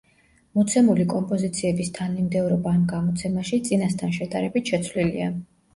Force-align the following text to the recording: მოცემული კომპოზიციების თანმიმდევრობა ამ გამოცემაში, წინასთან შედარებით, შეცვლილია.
მოცემული 0.59 1.05
კომპოზიციების 1.11 1.93
თანმიმდევრობა 1.99 2.75
ამ 2.79 2.83
გამოცემაში, 2.97 3.63
წინასთან 3.71 4.21
შედარებით, 4.21 4.75
შეცვლილია. 4.77 5.33